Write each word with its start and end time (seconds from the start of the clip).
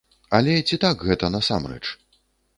Але 0.37 0.55
ці 0.67 0.79
так 0.85 1.03
гэта 1.11 1.31
насамрэч? 1.37 1.81